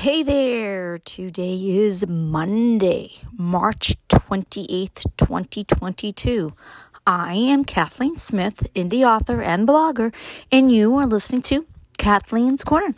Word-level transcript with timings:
Hey 0.00 0.22
there! 0.22 0.96
Today 0.96 1.56
is 1.56 2.06
Monday, 2.06 3.20
March 3.36 3.96
28th, 4.08 5.04
2022. 5.18 6.54
I 7.06 7.34
am 7.34 7.66
Kathleen 7.66 8.16
Smith, 8.16 8.66
indie 8.72 9.06
author 9.06 9.42
and 9.42 9.68
blogger, 9.68 10.14
and 10.50 10.72
you 10.72 10.96
are 10.96 11.06
listening 11.06 11.42
to 11.42 11.66
Kathleen's 11.98 12.64
Corner. 12.64 12.94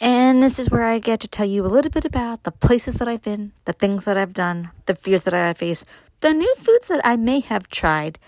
And 0.00 0.42
this 0.42 0.58
is 0.58 0.70
where 0.70 0.86
I 0.86 1.00
get 1.00 1.20
to 1.20 1.28
tell 1.28 1.44
you 1.44 1.66
a 1.66 1.68
little 1.68 1.90
bit 1.90 2.06
about 2.06 2.44
the 2.44 2.52
places 2.52 2.94
that 2.94 3.08
I've 3.08 3.20
been, 3.20 3.52
the 3.66 3.74
things 3.74 4.06
that 4.06 4.16
I've 4.16 4.32
done, 4.32 4.70
the 4.86 4.94
fears 4.94 5.24
that 5.24 5.34
I 5.34 5.52
face, 5.52 5.84
the 6.20 6.32
new 6.32 6.54
foods 6.54 6.88
that 6.88 7.02
I 7.04 7.16
may 7.16 7.40
have 7.40 7.68
tried, 7.68 8.18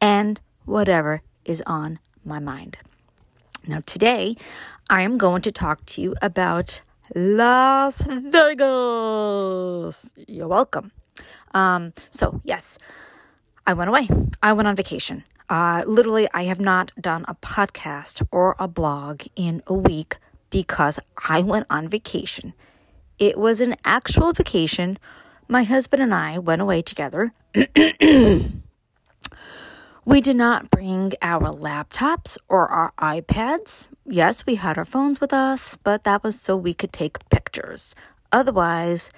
and 0.00 0.40
whatever 0.64 1.22
is 1.44 1.60
on 1.66 1.98
my 2.24 2.38
mind. 2.38 2.76
Now, 3.66 3.80
today 3.84 4.36
I 4.88 5.02
am 5.02 5.18
going 5.18 5.42
to 5.42 5.50
talk 5.50 5.84
to 5.86 6.00
you 6.00 6.14
about 6.22 6.80
Las 7.14 8.06
Vegas. 8.10 10.12
You're 10.26 10.48
welcome. 10.48 10.90
Um, 11.54 11.92
so, 12.10 12.40
yes, 12.42 12.76
I 13.66 13.74
went 13.74 13.88
away. 13.88 14.08
I 14.42 14.52
went 14.52 14.66
on 14.66 14.74
vacation. 14.74 15.22
Uh, 15.48 15.84
literally, 15.86 16.26
I 16.34 16.44
have 16.44 16.60
not 16.60 16.90
done 17.00 17.24
a 17.28 17.36
podcast 17.36 18.26
or 18.32 18.56
a 18.58 18.66
blog 18.66 19.22
in 19.36 19.62
a 19.68 19.74
week 19.74 20.16
because 20.50 20.98
I 21.28 21.40
went 21.40 21.66
on 21.70 21.86
vacation. 21.86 22.52
It 23.20 23.38
was 23.38 23.60
an 23.60 23.76
actual 23.84 24.32
vacation. 24.32 24.98
My 25.46 25.62
husband 25.62 26.02
and 26.02 26.12
I 26.12 26.38
went 26.38 26.62
away 26.62 26.82
together. 26.82 27.32
We 30.06 30.20
did 30.20 30.36
not 30.36 30.68
bring 30.68 31.14
our 31.22 31.48
laptops 31.48 32.36
or 32.46 32.68
our 32.68 32.92
iPads. 32.98 33.86
Yes, 34.04 34.44
we 34.44 34.56
had 34.56 34.76
our 34.76 34.84
phones 34.84 35.18
with 35.18 35.32
us, 35.32 35.78
but 35.82 36.04
that 36.04 36.22
was 36.22 36.38
so 36.38 36.58
we 36.58 36.74
could 36.74 36.92
take 36.92 37.26
pictures. 37.30 37.94
Otherwise, 38.30 39.10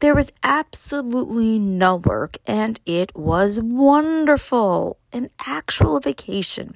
there 0.00 0.16
was 0.16 0.32
absolutely 0.42 1.60
no 1.60 1.94
work, 1.94 2.38
and 2.44 2.80
it 2.84 3.14
was 3.14 3.60
wonderful 3.60 4.98
an 5.12 5.30
actual 5.46 6.00
vacation. 6.00 6.74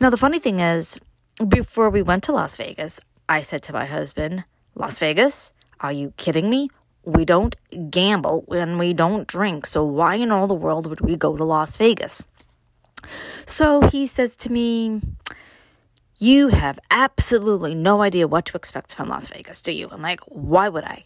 Now, 0.00 0.10
the 0.10 0.16
funny 0.16 0.40
thing 0.40 0.58
is, 0.58 0.98
before 1.46 1.88
we 1.88 2.02
went 2.02 2.24
to 2.24 2.32
Las 2.32 2.56
Vegas, 2.56 3.00
I 3.28 3.42
said 3.42 3.62
to 3.64 3.72
my 3.72 3.86
husband, 3.86 4.42
Las 4.74 4.98
Vegas? 4.98 5.52
Are 5.78 5.92
you 5.92 6.14
kidding 6.16 6.50
me? 6.50 6.68
We 7.04 7.24
don't 7.24 7.54
gamble 7.90 8.44
and 8.50 8.76
we 8.76 8.92
don't 8.92 9.28
drink, 9.28 9.66
so 9.66 9.84
why 9.84 10.16
in 10.16 10.32
all 10.32 10.48
the 10.48 10.54
world 10.54 10.88
would 10.88 11.00
we 11.00 11.14
go 11.14 11.36
to 11.36 11.44
Las 11.44 11.76
Vegas? 11.76 12.26
So 13.46 13.82
he 13.82 14.06
says 14.06 14.36
to 14.36 14.52
me, 14.52 15.00
You 16.18 16.48
have 16.48 16.78
absolutely 16.90 17.74
no 17.74 18.02
idea 18.02 18.28
what 18.28 18.46
to 18.46 18.56
expect 18.56 18.94
from 18.94 19.08
Las 19.08 19.28
Vegas, 19.28 19.60
do 19.60 19.72
you? 19.72 19.88
I'm 19.90 20.02
like, 20.02 20.20
Why 20.26 20.68
would 20.68 20.84
I? 20.84 21.04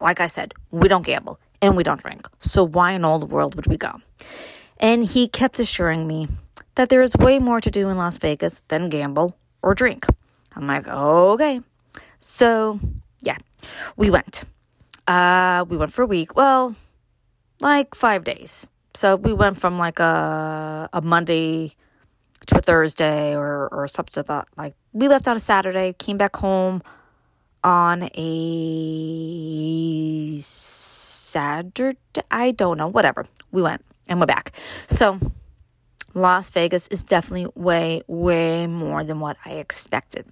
Like 0.00 0.20
I 0.20 0.26
said, 0.26 0.52
we 0.70 0.88
don't 0.88 1.06
gamble 1.06 1.38
and 1.60 1.76
we 1.76 1.84
don't 1.84 2.02
drink. 2.02 2.26
So 2.40 2.64
why 2.64 2.92
in 2.92 3.04
all 3.04 3.18
the 3.18 3.26
world 3.26 3.54
would 3.54 3.68
we 3.68 3.76
go? 3.76 4.00
And 4.78 5.04
he 5.04 5.28
kept 5.28 5.60
assuring 5.60 6.08
me 6.08 6.26
that 6.74 6.88
there 6.88 7.02
is 7.02 7.16
way 7.16 7.38
more 7.38 7.60
to 7.60 7.70
do 7.70 7.88
in 7.88 7.96
Las 7.96 8.18
Vegas 8.18 8.60
than 8.68 8.88
gamble 8.88 9.36
or 9.62 9.74
drink. 9.74 10.04
I'm 10.56 10.66
like, 10.66 10.88
okay. 10.88 11.60
So, 12.18 12.80
yeah, 13.20 13.38
we 13.96 14.10
went. 14.10 14.42
Uh, 15.06 15.64
we 15.68 15.76
went 15.76 15.92
for 15.92 16.02
a 16.02 16.06
week. 16.06 16.34
Well, 16.34 16.74
like 17.60 17.94
five 17.94 18.24
days. 18.24 18.68
So 18.94 19.16
we 19.16 19.32
went 19.32 19.58
from 19.58 19.78
like 19.78 19.98
a 19.98 20.88
a 20.92 21.00
Monday 21.00 21.74
to 22.46 22.58
a 22.58 22.60
Thursday 22.60 23.34
or 23.34 23.68
or 23.72 23.88
something 23.88 24.22
that. 24.26 24.48
Like 24.56 24.74
we 24.92 25.08
left 25.08 25.28
on 25.28 25.36
a 25.36 25.40
Saturday, 25.40 25.94
came 25.94 26.18
back 26.18 26.36
home 26.36 26.82
on 27.64 28.10
a 28.14 30.38
Saturday. 30.38 31.98
I 32.30 32.50
don't 32.50 32.76
know, 32.76 32.88
whatever. 32.88 33.24
We 33.50 33.62
went 33.62 33.82
and 34.08 34.20
we're 34.20 34.26
back. 34.26 34.52
So 34.88 35.18
Las 36.14 36.50
Vegas 36.50 36.88
is 36.88 37.02
definitely 37.02 37.50
way, 37.54 38.02
way 38.06 38.66
more 38.66 39.04
than 39.04 39.20
what 39.20 39.36
I 39.44 39.52
expected. 39.52 40.26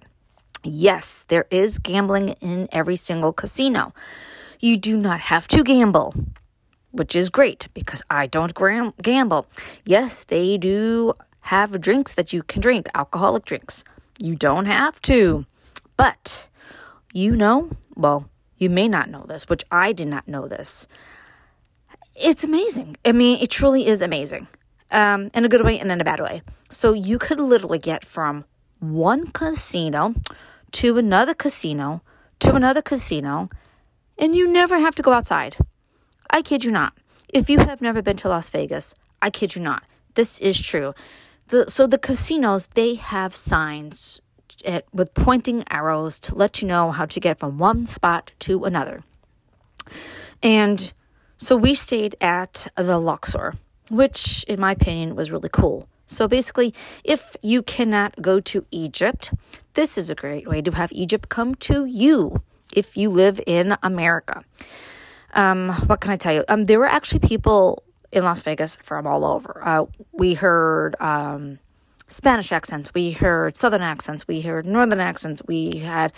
Yes, 0.63 1.25
there 1.27 1.45
is 1.49 1.79
gambling 1.79 2.29
in 2.41 2.67
every 2.71 2.95
single 2.95 3.33
casino. 3.33 3.93
You 4.59 4.77
do 4.77 4.97
not 4.97 5.19
have 5.21 5.47
to 5.49 5.63
gamble 5.63 6.13
which 6.91 7.15
is 7.15 7.29
great 7.29 7.67
because 7.73 8.01
I 8.09 8.27
don't 8.27 8.53
gram- 8.53 8.93
gamble. 9.01 9.47
Yes, 9.85 10.25
they 10.25 10.57
do 10.57 11.13
have 11.41 11.79
drinks 11.81 12.13
that 12.15 12.33
you 12.33 12.43
can 12.43 12.61
drink, 12.61 12.87
alcoholic 12.93 13.45
drinks. 13.45 13.83
You 14.19 14.35
don't 14.35 14.65
have 14.65 15.01
to. 15.03 15.45
But 15.97 16.47
you 17.13 17.35
know, 17.35 17.69
well, 17.95 18.29
you 18.57 18.69
may 18.69 18.87
not 18.87 19.09
know 19.09 19.25
this, 19.27 19.49
which 19.49 19.63
I 19.71 19.91
did 19.91 20.07
not 20.07 20.27
know 20.27 20.47
this. 20.47 20.87
It's 22.15 22.43
amazing. 22.43 22.97
I 23.03 23.11
mean, 23.11 23.39
it 23.41 23.49
truly 23.49 23.87
is 23.87 24.01
amazing. 24.01 24.47
Um, 24.91 25.31
in 25.33 25.45
a 25.45 25.49
good 25.49 25.63
way 25.63 25.79
and 25.79 25.89
in 25.89 26.01
a 26.01 26.03
bad 26.03 26.19
way. 26.19 26.41
So 26.69 26.93
you 26.93 27.17
could 27.17 27.39
literally 27.39 27.79
get 27.79 28.03
from 28.03 28.43
one 28.79 29.27
casino 29.27 30.13
to 30.73 30.97
another 30.97 31.33
casino 31.33 32.01
to 32.41 32.55
another 32.55 32.81
casino, 32.81 33.49
and 34.17 34.35
you 34.35 34.51
never 34.51 34.77
have 34.79 34.95
to 34.95 35.01
go 35.01 35.13
outside. 35.13 35.55
I 36.31 36.41
kid 36.41 36.63
you 36.63 36.71
not. 36.71 36.93
If 37.33 37.49
you 37.49 37.59
have 37.59 37.81
never 37.81 38.01
been 38.01 38.17
to 38.17 38.29
Las 38.29 38.49
Vegas, 38.49 38.95
I 39.21 39.29
kid 39.29 39.55
you 39.55 39.61
not. 39.61 39.83
This 40.15 40.39
is 40.39 40.59
true. 40.59 40.93
The, 41.47 41.69
so 41.69 41.85
the 41.85 41.97
casinos, 41.97 42.67
they 42.67 42.95
have 42.95 43.35
signs 43.35 44.21
at, 44.65 44.85
with 44.93 45.13
pointing 45.13 45.63
arrows 45.69 46.19
to 46.21 46.35
let 46.35 46.61
you 46.61 46.67
know 46.67 46.91
how 46.91 47.05
to 47.05 47.19
get 47.19 47.39
from 47.39 47.57
one 47.57 47.85
spot 47.85 48.31
to 48.39 48.63
another. 48.63 49.01
And 50.41 50.93
so 51.37 51.55
we 51.55 51.75
stayed 51.75 52.15
at 52.21 52.67
the 52.75 52.97
Luxor, 52.97 53.53
which 53.89 54.43
in 54.45 54.59
my 54.59 54.71
opinion 54.71 55.15
was 55.15 55.31
really 55.31 55.49
cool. 55.51 55.87
So 56.05 56.27
basically, 56.27 56.73
if 57.03 57.35
you 57.41 57.61
cannot 57.61 58.21
go 58.21 58.39
to 58.41 58.65
Egypt, 58.71 59.33
this 59.73 59.97
is 59.97 60.09
a 60.09 60.15
great 60.15 60.47
way 60.47 60.61
to 60.61 60.71
have 60.71 60.91
Egypt 60.91 61.29
come 61.29 61.55
to 61.55 61.85
you 61.85 62.41
if 62.75 62.97
you 62.97 63.09
live 63.09 63.39
in 63.47 63.75
America. 63.81 64.43
Um, 65.33 65.69
what 65.87 66.01
can 66.01 66.11
I 66.11 66.17
tell 66.17 66.33
you? 66.33 66.43
Um, 66.47 66.65
there 66.65 66.79
were 66.79 66.87
actually 66.87 67.19
people 67.19 67.83
in 68.11 68.23
Las 68.23 68.43
Vegas 68.43 68.77
from 68.81 69.07
all 69.07 69.23
over. 69.23 69.61
Uh, 69.63 69.85
we 70.11 70.33
heard 70.33 70.95
um, 70.99 71.59
Spanish 72.07 72.51
accents, 72.51 72.93
we 72.93 73.11
heard 73.11 73.55
Southern 73.55 73.81
accents, 73.81 74.27
we 74.27 74.41
heard 74.41 74.65
Northern 74.65 74.99
accents. 74.99 75.41
We 75.47 75.77
had 75.77 76.11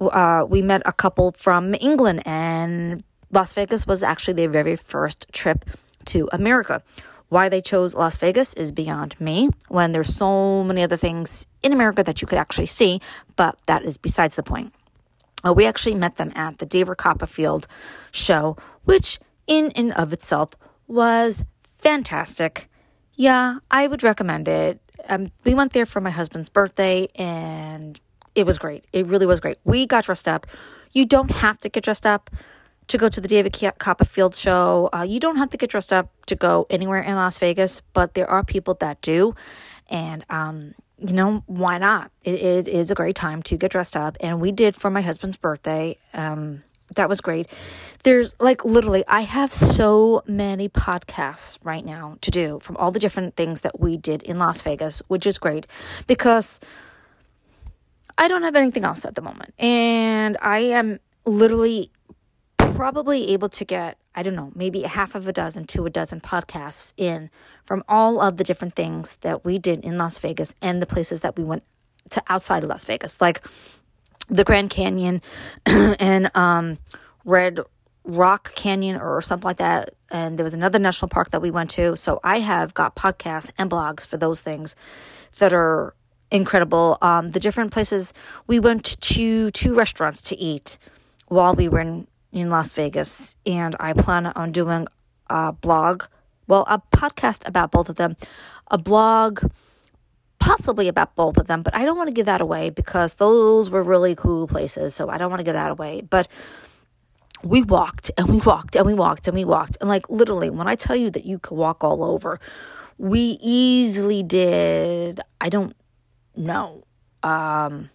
uh, 0.00 0.44
we 0.48 0.62
met 0.62 0.82
a 0.84 0.92
couple 0.92 1.32
from 1.32 1.74
England, 1.80 2.22
and 2.26 3.02
Las 3.30 3.52
Vegas 3.52 3.86
was 3.86 4.02
actually 4.02 4.34
their 4.34 4.48
very 4.48 4.76
first 4.76 5.26
trip 5.32 5.64
to 6.06 6.28
America. 6.32 6.82
Why 7.28 7.48
they 7.48 7.60
chose 7.60 7.94
Las 7.94 8.16
Vegas 8.18 8.54
is 8.54 8.70
beyond 8.70 9.20
me 9.20 9.50
when 9.68 9.92
there's 9.92 10.14
so 10.14 10.62
many 10.62 10.82
other 10.82 10.96
things 10.96 11.46
in 11.62 11.72
America 11.72 12.04
that 12.04 12.22
you 12.22 12.28
could 12.28 12.38
actually 12.38 12.66
see, 12.66 13.00
but 13.34 13.58
that 13.66 13.84
is 13.84 13.98
besides 13.98 14.36
the 14.36 14.44
point. 14.44 14.72
Uh, 15.46 15.52
we 15.52 15.66
actually 15.66 15.94
met 15.94 16.16
them 16.16 16.32
at 16.34 16.58
the 16.58 16.66
David 16.66 16.96
Copperfield 16.96 17.66
show, 18.10 18.56
which 18.84 19.20
in 19.46 19.70
and 19.72 19.92
of 19.92 20.12
itself 20.12 20.50
was 20.88 21.44
fantastic. 21.76 22.68
Yeah, 23.14 23.58
I 23.70 23.86
would 23.86 24.02
recommend 24.02 24.48
it. 24.48 24.80
Um, 25.08 25.30
we 25.44 25.54
went 25.54 25.72
there 25.72 25.86
for 25.86 26.00
my 26.00 26.10
husband's 26.10 26.48
birthday 26.48 27.08
and 27.14 28.00
it 28.34 28.44
was 28.44 28.58
great. 28.58 28.84
It 28.92 29.06
really 29.06 29.26
was 29.26 29.40
great. 29.40 29.58
We 29.64 29.86
got 29.86 30.04
dressed 30.04 30.26
up. 30.26 30.46
You 30.92 31.06
don't 31.06 31.30
have 31.30 31.58
to 31.60 31.68
get 31.68 31.84
dressed 31.84 32.06
up 32.06 32.30
to 32.88 32.98
go 32.98 33.08
to 33.08 33.20
the 33.20 33.28
David 33.28 33.56
Copperfield 33.78 34.34
show. 34.34 34.88
Uh, 34.92 35.02
you 35.02 35.20
don't 35.20 35.36
have 35.36 35.50
to 35.50 35.56
get 35.56 35.70
dressed 35.70 35.92
up 35.92 36.10
to 36.26 36.36
go 36.36 36.66
anywhere 36.70 37.00
in 37.00 37.14
Las 37.14 37.38
Vegas, 37.38 37.82
but 37.92 38.14
there 38.14 38.28
are 38.28 38.44
people 38.44 38.74
that 38.80 39.00
do. 39.00 39.34
And 39.88 40.24
um, 40.28 40.74
you 40.98 41.12
know, 41.12 41.42
why 41.46 41.78
not? 41.78 42.10
It, 42.22 42.40
it 42.40 42.68
is 42.68 42.90
a 42.90 42.94
great 42.94 43.16
time 43.16 43.42
to 43.44 43.56
get 43.56 43.70
dressed 43.70 43.96
up. 43.96 44.16
And 44.20 44.40
we 44.40 44.52
did 44.52 44.74
for 44.74 44.90
my 44.90 45.02
husband's 45.02 45.36
birthday. 45.36 45.98
Um, 46.14 46.62
that 46.94 47.08
was 47.08 47.20
great. 47.20 47.48
There's 48.04 48.34
like 48.40 48.64
literally, 48.64 49.04
I 49.08 49.22
have 49.22 49.52
so 49.52 50.22
many 50.26 50.68
podcasts 50.68 51.58
right 51.62 51.84
now 51.84 52.16
to 52.20 52.30
do 52.30 52.60
from 52.60 52.76
all 52.76 52.90
the 52.90 53.00
different 53.00 53.36
things 53.36 53.62
that 53.62 53.80
we 53.80 53.96
did 53.96 54.22
in 54.22 54.38
Las 54.38 54.62
Vegas, 54.62 55.02
which 55.08 55.26
is 55.26 55.38
great 55.38 55.66
because 56.06 56.60
I 58.16 58.28
don't 58.28 58.42
have 58.42 58.56
anything 58.56 58.84
else 58.84 59.04
at 59.04 59.14
the 59.16 59.22
moment. 59.22 59.52
And 59.58 60.36
I 60.40 60.58
am 60.58 61.00
literally 61.26 61.90
probably 62.76 63.30
able 63.30 63.48
to 63.48 63.64
get, 63.64 63.98
I 64.14 64.22
don't 64.22 64.36
know, 64.36 64.52
maybe 64.54 64.84
a 64.84 64.88
half 64.88 65.14
of 65.14 65.26
a 65.26 65.32
dozen 65.32 65.66
to 65.68 65.86
a 65.86 65.90
dozen 65.90 66.20
podcasts 66.20 66.92
in 66.96 67.30
from 67.64 67.82
all 67.88 68.20
of 68.20 68.36
the 68.36 68.44
different 68.44 68.74
things 68.74 69.16
that 69.18 69.44
we 69.44 69.58
did 69.58 69.84
in 69.84 69.96
Las 69.98 70.18
Vegas 70.18 70.54
and 70.60 70.80
the 70.80 70.86
places 70.86 71.22
that 71.22 71.36
we 71.36 71.44
went 71.44 71.62
to 72.10 72.22
outside 72.28 72.62
of 72.62 72.68
Las 72.68 72.84
Vegas, 72.84 73.20
like 73.20 73.44
the 74.28 74.44
Grand 74.44 74.70
Canyon 74.70 75.22
and 75.66 76.30
um, 76.36 76.78
Red 77.24 77.60
Rock 78.04 78.54
Canyon 78.54 78.96
or 79.00 79.20
something 79.22 79.46
like 79.46 79.56
that. 79.56 79.94
And 80.10 80.38
there 80.38 80.44
was 80.44 80.54
another 80.54 80.78
national 80.78 81.08
park 81.08 81.30
that 81.30 81.42
we 81.42 81.50
went 81.50 81.70
to. 81.70 81.96
So 81.96 82.20
I 82.22 82.40
have 82.40 82.74
got 82.74 82.94
podcasts 82.94 83.50
and 83.58 83.70
blogs 83.70 84.06
for 84.06 84.16
those 84.16 84.40
things 84.42 84.76
that 85.38 85.52
are 85.52 85.94
incredible. 86.30 86.98
Um, 87.02 87.30
the 87.30 87.40
different 87.40 87.72
places 87.72 88.12
we 88.46 88.60
went 88.60 89.00
to 89.00 89.50
two 89.50 89.74
restaurants 89.74 90.20
to 90.22 90.36
eat 90.36 90.78
while 91.28 91.54
we 91.54 91.68
were 91.68 91.80
in, 91.80 92.06
in 92.36 92.50
Las 92.50 92.74
Vegas, 92.74 93.34
and 93.46 93.74
I 93.80 93.94
plan 93.94 94.26
on 94.26 94.52
doing 94.52 94.86
a 95.30 95.52
blog, 95.52 96.04
well, 96.46 96.64
a 96.68 96.82
podcast 96.94 97.48
about 97.48 97.70
both 97.70 97.88
of 97.88 97.96
them, 97.96 98.14
a 98.70 98.76
blog 98.76 99.40
possibly 100.38 100.86
about 100.86 101.16
both 101.16 101.38
of 101.38 101.46
them, 101.46 101.62
but 101.62 101.74
I 101.74 101.86
don't 101.86 101.96
want 101.96 102.08
to 102.08 102.12
give 102.12 102.26
that 102.26 102.42
away 102.42 102.68
because 102.68 103.14
those 103.14 103.70
were 103.70 103.82
really 103.82 104.14
cool 104.14 104.46
places, 104.46 104.94
so 104.94 105.08
I 105.08 105.16
don't 105.16 105.30
want 105.30 105.40
to 105.40 105.44
give 105.44 105.54
that 105.54 105.70
away. 105.70 106.02
But 106.02 106.28
we 107.42 107.62
walked 107.62 108.10
and 108.18 108.28
we 108.28 108.38
walked 108.40 108.76
and 108.76 108.84
we 108.84 108.92
walked 108.92 109.26
and 109.28 109.34
we 109.34 109.46
walked, 109.46 109.78
and 109.80 109.88
like 109.88 110.08
literally, 110.10 110.50
when 110.50 110.68
I 110.68 110.74
tell 110.74 110.94
you 110.94 111.08
that 111.10 111.24
you 111.24 111.38
could 111.38 111.56
walk 111.56 111.82
all 111.82 112.04
over, 112.04 112.38
we 112.98 113.38
easily 113.40 114.22
did, 114.22 115.20
I 115.40 115.48
don't 115.48 115.74
know, 116.36 116.84
um, 117.22 117.88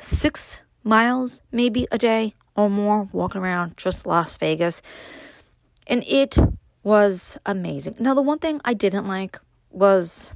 six 0.00 0.62
miles 0.82 1.42
maybe 1.52 1.86
a 1.92 1.98
day 1.98 2.34
or 2.58 2.68
more 2.68 3.04
walking 3.12 3.40
around 3.40 3.76
just 3.76 4.04
Las 4.04 4.36
Vegas. 4.36 4.82
And 5.86 6.02
it 6.08 6.36
was 6.82 7.38
amazing. 7.46 7.94
Now, 8.00 8.14
the 8.14 8.20
one 8.20 8.40
thing 8.40 8.60
I 8.64 8.74
didn't 8.74 9.06
like 9.06 9.38
was 9.70 10.32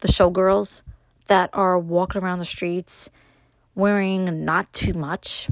the 0.00 0.08
showgirls 0.08 0.82
that 1.28 1.50
are 1.52 1.78
walking 1.78 2.22
around 2.22 2.40
the 2.40 2.44
streets 2.44 3.08
wearing 3.76 4.44
not 4.44 4.72
too 4.72 4.94
much. 4.94 5.48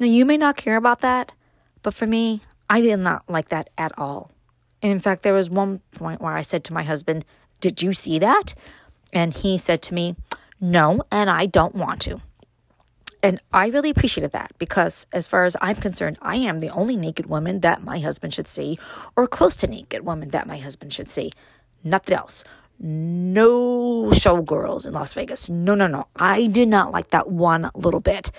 Now, 0.00 0.06
you 0.06 0.24
may 0.26 0.36
not 0.36 0.56
care 0.56 0.76
about 0.76 1.02
that, 1.02 1.30
but 1.82 1.94
for 1.94 2.08
me, 2.08 2.40
I 2.68 2.80
did 2.80 2.96
not 2.96 3.22
like 3.28 3.50
that 3.50 3.70
at 3.78 3.96
all. 3.96 4.32
In 4.80 4.98
fact, 4.98 5.22
there 5.22 5.34
was 5.34 5.48
one 5.48 5.82
point 5.92 6.20
where 6.20 6.32
I 6.32 6.42
said 6.42 6.64
to 6.64 6.74
my 6.74 6.82
husband, 6.82 7.24
Did 7.60 7.80
you 7.80 7.92
see 7.92 8.18
that? 8.18 8.54
And 9.12 9.32
he 9.32 9.56
said 9.56 9.82
to 9.82 9.94
me, 9.94 10.16
No, 10.60 11.02
and 11.12 11.30
I 11.30 11.46
don't 11.46 11.76
want 11.76 12.00
to. 12.02 12.20
And 13.22 13.40
I 13.52 13.68
really 13.68 13.90
appreciated 13.90 14.32
that 14.32 14.50
because, 14.58 15.06
as 15.12 15.28
far 15.28 15.44
as 15.44 15.56
I'm 15.60 15.76
concerned, 15.76 16.18
I 16.20 16.36
am 16.36 16.58
the 16.58 16.70
only 16.70 16.96
naked 16.96 17.26
woman 17.26 17.60
that 17.60 17.84
my 17.84 18.00
husband 18.00 18.34
should 18.34 18.48
see, 18.48 18.78
or 19.16 19.28
close 19.28 19.54
to 19.56 19.68
naked 19.68 20.04
woman 20.04 20.30
that 20.30 20.46
my 20.46 20.58
husband 20.58 20.92
should 20.92 21.08
see. 21.08 21.30
Nothing 21.84 22.16
else. 22.16 22.42
No 22.80 24.10
showgirls 24.10 24.86
in 24.86 24.92
Las 24.92 25.12
Vegas. 25.12 25.48
No, 25.48 25.76
no, 25.76 25.86
no. 25.86 26.08
I 26.16 26.48
did 26.48 26.66
not 26.66 26.90
like 26.90 27.10
that 27.10 27.30
one 27.30 27.70
little 27.76 28.00
bit. 28.00 28.32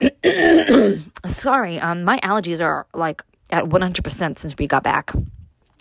sorry, 1.26 1.80
um, 1.80 2.04
my 2.04 2.18
allergies 2.20 2.64
are 2.64 2.86
like 2.94 3.22
at 3.50 3.64
100% 3.64 4.38
since 4.38 4.56
we 4.56 4.68
got 4.68 4.84
back. 4.84 5.10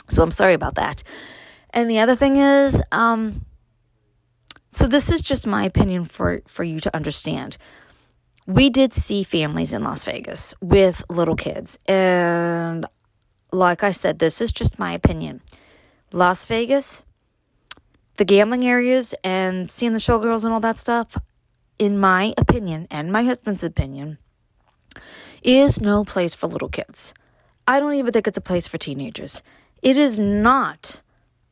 So 0.07 0.23
I'm 0.23 0.31
sorry 0.31 0.55
about 0.55 0.75
that. 0.75 1.03
And 1.69 1.87
the 1.87 1.99
other 1.99 2.15
thing 2.15 2.37
is, 2.37 2.81
um, 2.91 3.45
so 4.71 4.87
this 4.87 5.11
is 5.11 5.21
just 5.21 5.45
my 5.45 5.65
opinion 5.65 6.05
for, 6.05 6.41
for 6.47 6.63
you 6.63 6.79
to 6.79 6.95
understand 6.95 7.57
we 8.49 8.71
did 8.71 8.93
see 8.93 9.21
families 9.21 9.73
in 9.73 9.83
Las 9.83 10.03
Vegas 10.05 10.55
with 10.59 11.03
little 11.07 11.35
kids. 11.35 11.77
And 11.87 12.87
like 13.51 13.83
I 13.83 13.91
said, 13.91 14.17
this 14.17 14.41
is 14.41 14.51
just 14.51 14.79
my 14.79 14.91
opinion. 14.91 15.41
Las 16.11 16.47
Vegas, 16.47 17.03
the 18.17 18.25
gambling 18.25 18.65
areas, 18.65 19.13
and 19.23 19.69
seeing 19.69 19.93
the 19.93 19.99
showgirls 19.99 20.43
and 20.43 20.51
all 20.51 20.59
that 20.61 20.79
stuff, 20.79 21.15
in 21.77 21.99
my 21.99 22.33
opinion 22.37 22.87
and 22.89 23.11
my 23.11 23.23
husband's 23.23 23.63
opinion, 23.63 24.17
is 25.43 25.79
no 25.79 26.03
place 26.03 26.33
for 26.33 26.47
little 26.47 26.69
kids. 26.69 27.13
I 27.67 27.79
don't 27.79 27.93
even 27.93 28.11
think 28.11 28.27
it's 28.27 28.39
a 28.39 28.41
place 28.41 28.67
for 28.67 28.79
teenagers. 28.79 29.43
It 29.83 29.95
is 29.95 30.17
not 30.17 31.03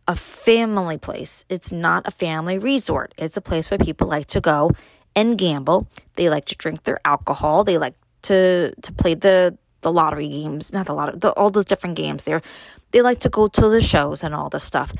a 0.08 0.16
family 0.16 0.98
place. 0.98 1.46
It's 1.48 1.72
not 1.72 2.08
a 2.08 2.12
family 2.12 2.58
resort. 2.58 3.14
It's 3.20 3.38
a 3.38 3.42
place 3.42 3.70
where 3.70 3.78
people 3.78 4.08
like 4.08 4.26
to 4.28 4.42
go 4.42 4.72
and 5.18 5.38
gamble. 5.38 5.88
They 6.16 6.30
like 6.30 6.46
to 6.46 6.56
drink 6.56 6.84
their 6.84 7.00
alcohol. 7.04 7.64
They 7.64 7.78
like 7.78 7.96
to 8.24 8.72
to 8.82 8.94
play 8.94 9.16
the 9.16 9.58
the 9.82 9.92
lottery 9.92 10.30
games, 10.30 10.72
not 10.72 10.86
the 10.86 10.94
lottery, 10.94 11.18
the, 11.18 11.32
all 11.32 11.50
those 11.50 11.66
different 11.66 11.98
games 11.98 12.24
there. 12.24 12.42
They 12.92 13.02
like 13.02 13.20
to 13.20 13.30
go 13.30 13.48
to 13.48 13.68
the 13.68 13.82
shows 13.82 14.24
and 14.24 14.34
all 14.34 14.50
this 14.50 14.64
stuff. 14.64 14.94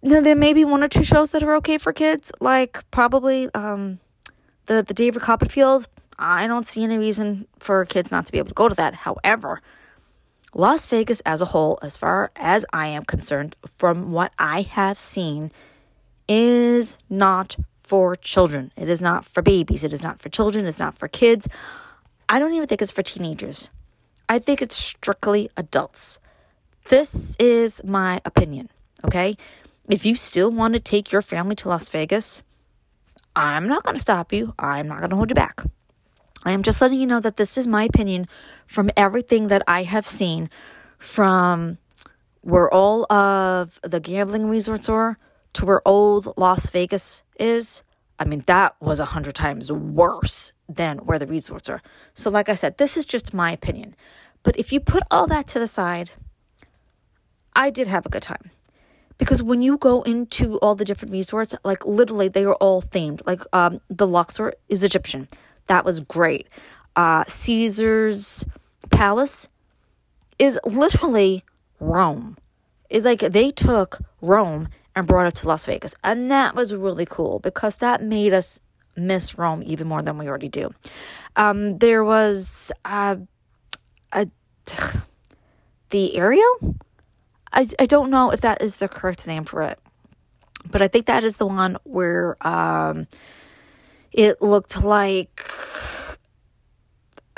Now, 0.00 0.20
there 0.20 0.36
may 0.36 0.52
be 0.52 0.64
one 0.64 0.82
or 0.82 0.88
two 0.88 1.02
shows 1.02 1.30
that 1.30 1.42
are 1.42 1.54
okay 1.56 1.78
for 1.78 1.92
kids, 1.92 2.30
like 2.40 2.88
probably 2.90 3.48
um, 3.54 3.98
the 4.66 4.84
the 4.86 4.94
David 4.94 5.22
Copperfield. 5.22 5.88
I 6.18 6.46
don't 6.46 6.66
see 6.66 6.84
any 6.84 6.98
reason 6.98 7.46
for 7.58 7.84
kids 7.84 8.10
not 8.10 8.26
to 8.26 8.32
be 8.32 8.38
able 8.38 8.48
to 8.48 8.54
go 8.54 8.68
to 8.68 8.74
that. 8.74 8.94
However, 8.94 9.62
Las 10.52 10.86
Vegas 10.86 11.20
as 11.20 11.40
a 11.40 11.46
whole, 11.46 11.78
as 11.80 11.96
far 11.96 12.30
as 12.36 12.66
I 12.72 12.88
am 12.88 13.04
concerned, 13.04 13.56
from 13.66 14.12
what 14.12 14.32
I 14.38 14.62
have 14.62 14.98
seen, 14.98 15.52
is 16.28 16.98
not 17.08 17.56
for 17.88 18.14
children. 18.14 18.70
It 18.76 18.90
is 18.90 19.00
not 19.00 19.24
for 19.24 19.40
babies. 19.40 19.82
It 19.82 19.94
is 19.94 20.02
not 20.02 20.20
for 20.20 20.28
children. 20.28 20.66
It's 20.66 20.78
not 20.78 20.94
for 20.94 21.08
kids. 21.08 21.48
I 22.28 22.38
don't 22.38 22.52
even 22.52 22.68
think 22.68 22.82
it's 22.82 22.92
for 22.92 23.00
teenagers. 23.00 23.70
I 24.28 24.38
think 24.38 24.60
it's 24.60 24.76
strictly 24.76 25.48
adults. 25.56 26.20
This 26.90 27.34
is 27.38 27.82
my 27.82 28.20
opinion, 28.26 28.68
okay? 29.06 29.36
If 29.88 30.04
you 30.04 30.14
still 30.16 30.50
want 30.50 30.74
to 30.74 30.80
take 30.80 31.10
your 31.10 31.22
family 31.22 31.54
to 31.56 31.70
Las 31.70 31.88
Vegas, 31.88 32.42
I'm 33.34 33.66
not 33.66 33.84
going 33.84 33.94
to 33.94 34.02
stop 34.02 34.34
you. 34.34 34.52
I'm 34.58 34.86
not 34.86 34.98
going 34.98 35.08
to 35.08 35.16
hold 35.16 35.30
you 35.30 35.34
back. 35.34 35.62
I 36.44 36.52
am 36.52 36.62
just 36.62 36.82
letting 36.82 37.00
you 37.00 37.06
know 37.06 37.20
that 37.20 37.38
this 37.38 37.56
is 37.56 37.66
my 37.66 37.84
opinion 37.84 38.28
from 38.66 38.90
everything 38.98 39.46
that 39.48 39.62
I 39.66 39.84
have 39.84 40.06
seen 40.06 40.50
from 40.98 41.78
where 42.42 42.70
all 42.70 43.10
of 43.10 43.80
the 43.82 43.98
gambling 43.98 44.46
resorts 44.46 44.90
are 44.90 45.16
to 45.58 45.66
where 45.66 45.86
old 45.86 46.32
Las 46.36 46.70
Vegas 46.70 47.24
is, 47.38 47.82
I 48.18 48.24
mean, 48.24 48.44
that 48.46 48.76
was 48.80 49.00
a 49.00 49.06
hundred 49.06 49.34
times 49.34 49.72
worse 49.72 50.52
than 50.68 50.98
where 50.98 51.18
the 51.18 51.26
resorts 51.26 51.68
are. 51.68 51.82
So, 52.14 52.30
like 52.30 52.48
I 52.48 52.54
said, 52.54 52.78
this 52.78 52.96
is 52.96 53.04
just 53.04 53.34
my 53.34 53.50
opinion. 53.50 53.96
But 54.44 54.56
if 54.56 54.72
you 54.72 54.78
put 54.78 55.02
all 55.10 55.26
that 55.26 55.48
to 55.48 55.58
the 55.58 55.66
side, 55.66 56.10
I 57.56 57.70
did 57.70 57.88
have 57.88 58.06
a 58.06 58.08
good 58.08 58.22
time. 58.22 58.50
Because 59.18 59.42
when 59.42 59.62
you 59.62 59.78
go 59.78 60.02
into 60.02 60.58
all 60.58 60.76
the 60.76 60.84
different 60.84 61.10
resorts, 61.10 61.56
like 61.64 61.84
literally 61.84 62.28
they 62.28 62.44
are 62.44 62.54
all 62.54 62.80
themed. 62.80 63.26
Like 63.26 63.42
um, 63.52 63.80
the 63.90 64.06
Luxor 64.06 64.54
is 64.68 64.84
Egyptian. 64.84 65.26
That 65.66 65.84
was 65.84 66.00
great. 66.00 66.46
Uh, 66.94 67.24
Caesar's 67.26 68.44
Palace 68.90 69.48
is 70.38 70.56
literally 70.64 71.42
Rome. 71.80 72.36
It's 72.88 73.04
like 73.04 73.20
they 73.20 73.50
took 73.50 73.98
Rome 74.20 74.68
and 74.98 75.06
brought 75.06 75.26
it 75.26 75.34
to 75.36 75.48
Las 75.48 75.66
Vegas. 75.66 75.94
And 76.04 76.30
that 76.30 76.54
was 76.54 76.74
really 76.74 77.06
cool 77.06 77.38
because 77.38 77.76
that 77.76 78.02
made 78.02 78.32
us 78.32 78.60
miss 78.96 79.38
Rome 79.38 79.62
even 79.64 79.86
more 79.86 80.02
than 80.02 80.18
we 80.18 80.28
already 80.28 80.48
do. 80.48 80.74
Um, 81.36 81.78
there 81.78 82.04
was 82.04 82.72
uh, 82.84 83.16
a, 84.12 84.26
the 85.90 86.16
Ariel. 86.16 86.76
I, 87.52 87.66
I 87.78 87.86
don't 87.86 88.10
know 88.10 88.30
if 88.30 88.40
that 88.42 88.60
is 88.60 88.76
the 88.76 88.88
correct 88.88 89.26
name 89.26 89.44
for 89.44 89.62
it, 89.62 89.78
but 90.70 90.82
I 90.82 90.88
think 90.88 91.06
that 91.06 91.24
is 91.24 91.36
the 91.36 91.46
one 91.46 91.78
where 91.84 92.36
um, 92.46 93.06
it 94.12 94.42
looked 94.42 94.82
like 94.82 95.48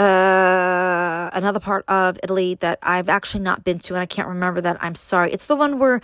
uh, 0.01 1.29
another 1.35 1.61
part 1.61 1.85
of 1.87 2.19
Italy 2.23 2.55
that 2.57 2.79
I've 2.83 3.11
actually 3.11 3.43
not 3.43 3.65
been 3.65 3.79
to, 3.81 3.95
and 3.95 4.01
I 4.01 4.07
can't 4.07 4.29
remember 4.29 4.63
that. 4.63 4.79
I'm 4.81 4.95
sorry. 4.95 5.31
It's 5.33 5.45
the 5.45 5.57
one 5.57 5.79
where 5.79 6.01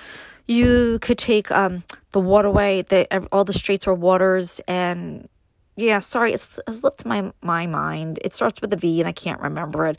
you 0.46 0.98
could 1.00 1.16
take 1.16 1.50
um, 1.50 1.82
the 2.12 2.20
waterway, 2.20 2.82
the, 2.82 3.26
all 3.32 3.44
the 3.44 3.54
streets 3.54 3.86
are 3.86 3.94
waters, 3.94 4.60
and 4.68 5.28
yeah, 5.76 5.98
sorry, 6.00 6.32
it's, 6.32 6.60
it's 6.68 6.78
slipped 6.78 7.06
my, 7.06 7.32
my 7.40 7.66
mind. 7.66 8.18
It 8.22 8.34
starts 8.34 8.60
with 8.60 8.72
a 8.72 8.76
V, 8.76 9.00
and 9.00 9.08
I 9.08 9.12
can't 9.12 9.40
remember 9.40 9.86
it. 9.86 9.98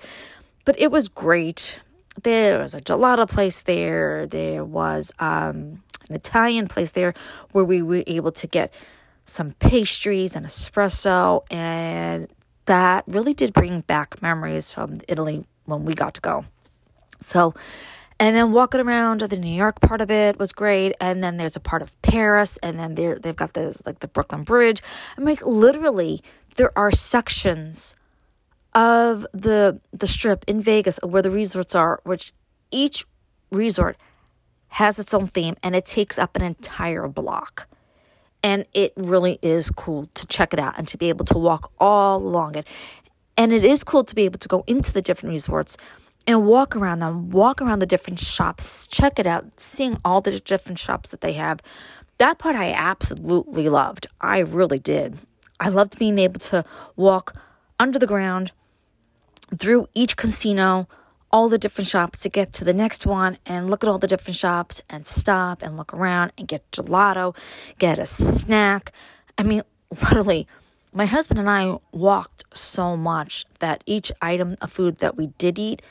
But 0.64 0.80
it 0.80 0.92
was 0.92 1.08
great. 1.08 1.82
There 2.22 2.60
was 2.60 2.76
a 2.76 2.82
gelato 2.82 3.28
place 3.28 3.64
there. 3.64 4.28
There 4.28 4.64
was 4.64 5.12
um, 5.20 5.84
an 6.10 6.16
Italian 6.16 6.68
place 6.68 6.92
there 6.92 7.14
where 7.52 7.66
we 7.66 7.82
were 7.82 8.04
able 8.06 8.32
to 8.34 8.48
get 8.48 8.74
some 9.26 9.52
pastries 9.52 10.36
and 10.36 10.46
espresso 10.46 11.44
and 11.52 12.28
that 12.68 13.04
really 13.08 13.34
did 13.34 13.54
bring 13.54 13.82
back 13.82 14.22
memories 14.22 14.70
from 14.70 15.02
Italy 15.08 15.46
when 15.66 15.84
we 15.84 15.94
got 15.94 16.14
to 16.14 16.22
go. 16.22 16.46
So, 17.20 17.54
and 18.20 18.36
then 18.36 18.52
walking 18.52 18.80
around 18.80 19.22
the 19.22 19.38
New 19.38 19.54
York 19.54 19.82
part 19.82 20.02
of 20.02 20.10
it 20.10 20.40
was 20.40 20.52
great. 20.52 20.94
And 21.02 21.24
then 21.24 21.38
there's 21.38 21.56
a 21.56 21.60
part 21.60 21.82
of 21.82 22.00
Paris, 22.02 22.58
and 22.64 22.80
then 22.80 22.96
there 22.96 23.20
they've 23.20 23.36
got 23.36 23.54
those 23.54 23.86
like 23.86 24.00
the 24.00 24.08
Brooklyn 24.08 24.44
Bridge. 24.44 24.82
I'm 25.18 25.26
like 25.26 25.46
literally 25.46 26.22
there 26.56 26.72
are 26.78 26.92
sections 26.92 27.96
of 28.74 29.26
the 29.34 29.80
the 29.92 30.08
strip 30.08 30.46
in 30.48 30.62
Vegas 30.62 31.00
where 31.04 31.22
the 31.22 31.32
resorts 31.32 31.76
are, 31.76 32.00
which 32.04 32.34
each 32.72 33.06
resort 33.52 33.98
has 34.70 35.00
its 35.00 35.14
own 35.14 35.28
theme 35.28 35.56
and 35.64 35.76
it 35.76 35.86
takes 35.86 36.20
up 36.20 36.36
an 36.36 36.44
entire 36.44 37.08
block. 37.08 37.68
And 38.48 38.66
it 38.74 38.94
really 38.96 39.40
is 39.42 39.70
cool 39.70 40.08
to 40.14 40.26
check 40.28 40.54
it 40.54 40.60
out 40.60 40.76
and 40.78 40.88
to 40.88 40.98
be 40.98 41.10
able 41.10 41.26
to 41.26 41.38
walk 41.38 41.70
all 41.82 42.16
along 42.16 42.56
it. 42.56 42.66
And 43.36 43.52
it 43.52 43.66
is 43.66 43.84
cool 43.84 44.06
to 44.06 44.16
be 44.16 44.24
able 44.24 44.40
to 44.40 44.48
go 44.48 44.64
into 44.68 44.94
the 44.94 45.02
different 45.02 45.34
resorts 45.34 45.76
and 46.26 46.48
walk 46.48 46.74
around 46.74 47.00
them, 47.00 47.30
walk 47.30 47.62
around 47.62 47.80
the 47.80 47.86
different 47.86 48.22
shops, 48.22 48.88
check 48.88 49.20
it 49.20 49.28
out, 49.28 49.60
seeing 49.60 49.98
all 50.06 50.22
the 50.22 50.40
different 50.40 50.80
shops 50.80 51.12
that 51.12 51.20
they 51.20 51.34
have. 51.34 51.60
That 52.20 52.40
part 52.40 52.56
I 52.56 52.72
absolutely 52.72 53.68
loved. 53.68 54.08
I 54.22 54.40
really 54.40 54.80
did. 54.80 55.18
I 55.60 55.68
loved 55.68 56.00
being 56.00 56.18
able 56.18 56.40
to 56.40 56.64
walk 56.96 57.36
under 57.82 58.00
the 58.00 58.08
ground 58.08 58.54
through 59.58 59.90
each 59.94 60.16
casino, 60.16 60.88
all 61.32 61.50
the 61.50 61.58
different 61.58 61.88
shops 61.88 62.22
to 62.22 62.30
get 62.30 62.54
to 62.54 62.64
the 62.64 62.74
next 62.74 63.06
one 63.06 63.38
and 63.46 63.70
look 63.70 63.84
at 63.84 63.90
all 63.90 63.98
the 63.98 64.08
different 64.08 64.38
shops 64.38 64.82
and 64.90 65.06
stop 65.06 65.62
and 65.62 65.76
look 65.78 65.94
around 65.94 66.32
and 66.38 66.48
get 66.48 66.70
gelato, 66.72 67.36
get 67.80 68.00
a 68.00 68.06
snack. 68.06 68.92
I 69.38 69.44
mean, 69.44 69.64
literally, 69.92 70.48
my 70.94 71.06
husband 71.06 71.40
and 71.40 71.50
I 71.50 71.78
walked 71.92 72.44
so 72.58 72.96
much 72.96 73.46
that 73.60 73.84
each 73.86 74.12
item 74.22 74.58
of 74.62 74.72
food 74.72 74.98
that 74.98 75.18
we 75.18 75.28
did 75.38 75.60
eat, 75.60 75.82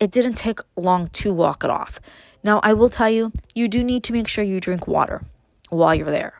it 0.00 0.10
didn't 0.10 0.34
take 0.34 0.60
long 0.76 1.08
to 1.08 1.32
walk 1.32 1.64
it 1.64 1.70
off. 1.70 2.00
Now, 2.42 2.60
I 2.62 2.72
will 2.72 2.88
tell 2.88 3.10
you, 3.10 3.32
you 3.54 3.68
do 3.68 3.82
need 3.82 4.04
to 4.04 4.12
make 4.12 4.28
sure 4.28 4.44
you 4.44 4.60
drink 4.60 4.86
water 4.86 5.22
while 5.70 5.94
you're 5.94 6.10
there 6.10 6.34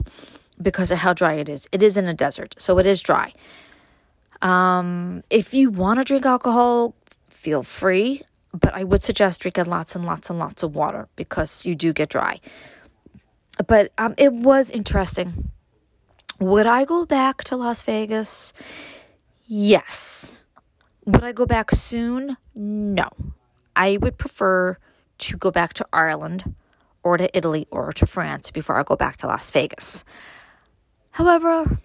because 0.60 0.90
of 0.90 0.98
how 0.98 1.12
dry 1.12 1.34
it 1.34 1.48
is. 1.48 1.68
It 1.70 1.82
is 1.82 1.96
in 1.96 2.06
a 2.06 2.14
desert, 2.14 2.54
so 2.58 2.78
it 2.78 2.86
is 2.86 3.02
dry. 3.02 3.32
Um, 4.40 5.22
if 5.30 5.52
you 5.52 5.70
want 5.70 5.98
to 5.98 6.04
drink 6.04 6.24
alcohol, 6.24 6.94
feel 7.26 7.62
free, 7.62 8.22
but 8.52 8.74
I 8.74 8.84
would 8.84 9.02
suggest 9.02 9.40
drinking 9.40 9.66
lots 9.66 9.94
and 9.94 10.04
lots 10.04 10.30
and 10.30 10.38
lots 10.38 10.62
of 10.62 10.74
water 10.74 11.08
because 11.16 11.66
you 11.66 11.74
do 11.74 11.92
get 11.92 12.08
dry. 12.08 12.40
But 13.66 13.92
um, 13.98 14.14
it 14.16 14.32
was 14.32 14.70
interesting. 14.70 15.50
Would 16.40 16.66
I 16.66 16.84
go 16.84 17.04
back 17.04 17.42
to 17.44 17.56
Las 17.56 17.82
Vegas? 17.82 18.52
Yes. 19.46 20.44
Would 21.04 21.24
I 21.24 21.32
go 21.32 21.46
back 21.46 21.70
soon? 21.72 22.36
No. 22.54 23.08
I 23.74 23.96
would 23.96 24.18
prefer 24.18 24.78
to 25.18 25.36
go 25.36 25.50
back 25.50 25.74
to 25.74 25.86
Ireland 25.92 26.54
or 27.02 27.16
to 27.16 27.36
Italy 27.36 27.66
or 27.70 27.92
to 27.92 28.06
France 28.06 28.50
before 28.50 28.78
I 28.78 28.82
go 28.82 28.96
back 28.96 29.16
to 29.18 29.26
Las 29.26 29.50
Vegas. 29.50 30.04
However, 31.12 31.78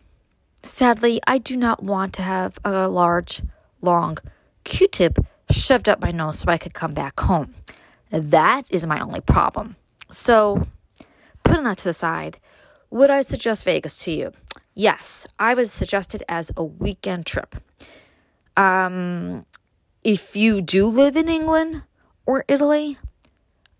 sadly, 0.62 1.20
I 1.25 1.39
do 1.39 1.58
not 1.58 1.82
want 1.82 2.13
to 2.13 2.22
have 2.22 2.60
a 2.63 2.88
large, 2.88 3.41
long 3.82 4.17
Q 4.63 4.88
tip 4.88 5.17
shoved 5.51 5.89
up 5.89 6.01
my 6.01 6.12
nose 6.12 6.39
so 6.39 6.50
I 6.50 6.57
could 6.57 6.73
come 6.73 6.93
back 6.93 7.19
home. 7.19 7.53
That 8.09 8.71
is 8.71 8.85
my 8.85 9.00
only 9.00 9.21
problem. 9.21 9.75
So, 10.12 10.67
putting 11.43 11.63
that 11.63 11.79
to 11.79 11.85
the 11.85 11.93
side, 11.93 12.39
would 12.89 13.09
I 13.09 13.21
suggest 13.21 13.65
Vegas 13.65 13.97
to 14.00 14.12
you? 14.12 14.31
Yes, 14.75 15.25
I 15.39 15.53
would 15.53 15.69
suggest 15.69 16.13
it 16.13 16.23
as 16.29 16.51
a 16.55 16.63
weekend 16.63 17.25
trip. 17.25 17.55
Um, 18.55 19.45
if 20.03 20.35
you 20.35 20.62
do 20.62 20.85
live 20.85 21.15
in 21.15 21.27
England 21.27 21.83
or 22.25 22.45
Italy, 22.47 22.97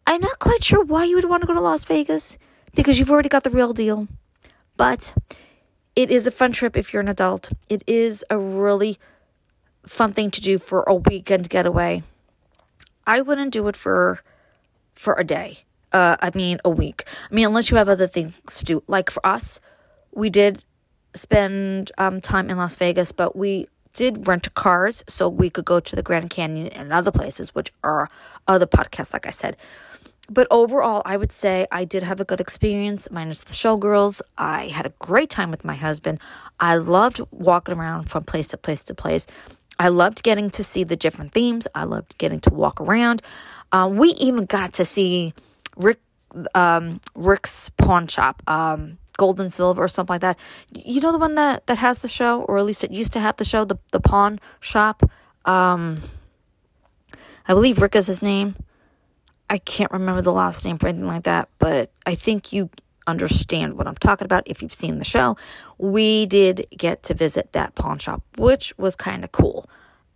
I'm 0.06 0.22
not 0.22 0.40
quite 0.40 0.64
sure 0.64 0.84
why 0.84 1.06
you 1.06 1.16
would 1.16 1.30
want 1.30 1.42
to 1.42 1.48
go 1.48 1.54
to 1.54 1.62
Las 1.62 1.86
Vegas 1.86 2.38
because 2.76 3.00
you've 3.00 3.12
already 3.12 3.30
got 3.30 3.44
the 3.44 3.50
real 3.50 3.74
deal. 3.74 4.08
But 4.78 5.14
it 5.96 6.10
is 6.10 6.26
a 6.26 6.32
fun 6.32 6.52
trip 6.52 6.76
if 6.76 6.92
you're 6.92 7.02
an 7.02 7.08
adult. 7.08 7.52
It 7.70 7.84
is 7.86 8.26
a 8.30 8.38
really 8.38 8.98
fun 9.86 10.14
thing 10.14 10.32
to 10.32 10.42
do 10.42 10.58
for 10.58 10.84
a 10.84 10.96
weekend 10.96 11.50
getaway. 11.50 12.04
I 13.06 13.22
wouldn't 13.22 13.52
do 13.52 13.68
it 13.68 13.76
for 13.76 14.22
for 14.94 15.16
a 15.16 15.24
day. 15.24 15.60
Uh, 15.92 16.18
I 16.22 16.32
mean 16.36 16.60
a 16.64 16.70
week. 16.70 17.04
I 17.30 17.34
mean 17.34 17.46
unless 17.46 17.70
you 17.70 17.78
have 17.78 17.90
other 17.90 18.08
things 18.08 18.34
to 18.48 18.66
do. 18.66 18.84
Like 18.88 19.10
for 19.10 19.26
us, 19.26 19.60
we 20.12 20.30
did 20.30 20.64
spend 21.14 21.92
um, 21.98 22.22
time 22.22 22.50
in 22.50 22.58
Las 22.58 22.76
Vegas, 22.76 23.12
but 23.12 23.36
we 23.36 23.68
did 23.94 24.28
rent 24.28 24.54
cars 24.56 25.04
so 25.08 25.30
we 25.30 25.50
could 25.50 25.66
go 25.66 25.80
to 25.80 25.96
the 25.96 26.02
Grand 26.02 26.30
Canyon 26.30 26.68
and 26.68 26.92
other 26.92 27.12
places, 27.12 27.54
which 27.54 27.72
are 27.84 28.10
other 28.48 28.66
podcasts, 28.66 29.14
like 29.14 29.28
I 29.28 29.32
said. 29.32 29.56
But 30.30 30.48
overall, 30.50 31.02
I 31.06 31.18
would 31.18 31.32
say 31.32 31.68
I 31.72 31.84
did 31.84 32.02
have 32.02 32.20
a 32.22 32.26
good 32.26 32.40
experience, 32.40 33.12
minus 33.12 33.44
the 33.44 33.54
showgirls. 33.54 34.22
I 34.38 34.70
had 34.70 34.86
a 34.86 34.94
great 35.00 35.30
time 35.30 35.52
with 35.52 35.66
my 35.66 35.76
husband. 35.76 36.20
I 36.60 36.78
loved 36.78 37.20
walking 37.32 37.76
around 37.76 38.10
from 38.10 38.24
place 38.24 38.48
to 38.50 38.58
place 38.58 38.84
to 38.86 38.96
place. 38.96 39.28
I 39.84 39.90
loved 39.90 40.24
getting 40.24 40.50
to 40.52 40.64
see 40.64 40.86
the 40.86 40.96
different 40.96 41.34
themes. 41.34 41.68
I 41.76 41.84
loved 41.84 42.18
getting 42.18 42.40
to 42.42 42.50
walk 42.52 42.80
around. 42.80 43.22
Uh, 43.70 43.90
we 43.92 44.12
even 44.12 44.46
got 44.46 44.76
to 44.76 44.86
see 44.86 45.34
Rick 45.76 46.00
um, 46.56 47.02
Rick's 47.16 47.70
pawn 47.72 48.08
shop, 48.08 48.42
um, 48.48 48.98
Gold 49.18 49.42
and 49.42 49.52
Silver 49.52 49.84
or 49.84 49.90
something 49.90 50.14
like 50.14 50.22
that. 50.22 50.40
You 50.74 51.02
know 51.02 51.12
the 51.12 51.18
one 51.18 51.36
that, 51.36 51.68
that 51.68 51.80
has 51.80 52.00
the 52.00 52.08
show, 52.08 52.44
or 52.44 52.58
at 52.58 52.66
least 52.66 52.86
it 52.86 52.92
used 52.92 53.12
to 53.12 53.20
have 53.20 53.36
the 53.36 53.44
show, 53.44 53.66
the 53.66 53.78
the 53.92 54.00
pawn 54.00 54.40
shop. 54.62 55.04
Um, 55.44 56.00
I 57.46 57.54
believe 57.54 57.82
Rick 57.82 57.98
is 57.98 58.08
his 58.08 58.22
name. 58.22 58.56
I 59.50 59.58
can't 59.58 59.92
remember 59.92 60.22
the 60.22 60.32
last 60.32 60.64
name 60.64 60.78
or 60.82 60.88
anything 60.88 61.08
like 61.08 61.24
that, 61.24 61.50
but 61.60 61.92
I 62.06 62.16
think 62.16 62.54
you 62.54 62.70
understand 63.08 63.78
what 63.78 63.88
I'm 63.88 63.96
talking 63.96 64.26
about 64.26 64.44
if 64.48 64.62
you've 64.62 64.74
seen 64.74 65.00
the 65.00 65.06
show. 65.06 65.38
We 65.78 66.26
did 66.26 66.66
get 66.78 67.04
to 67.04 67.14
visit 67.14 67.54
that 67.54 67.76
pawn 67.76 68.00
shop, 68.00 68.24
which 68.38 68.74
was 68.78 68.96
kind 68.96 69.24
of 69.24 69.32
cool. 69.32 69.70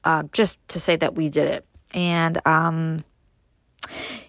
Uh, 0.03 0.23
just 0.31 0.65
to 0.69 0.79
say 0.79 0.95
that 0.95 1.15
we 1.15 1.29
did 1.29 1.47
it. 1.47 1.65
And 1.93 2.45
um, 2.47 3.01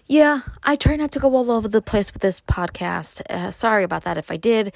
yeah, 0.07 0.41
I 0.63 0.75
try 0.75 0.95
not 0.95 1.11
to 1.11 1.19
go 1.19 1.33
all 1.35 1.51
over 1.51 1.67
the 1.67 1.81
place 1.81 2.11
with 2.11 2.21
this 2.21 2.41
podcast. 2.41 3.21
Uh, 3.29 3.51
sorry 3.51 3.83
about 3.83 4.03
that 4.03 4.17
if 4.17 4.31
I 4.31 4.37
did. 4.37 4.75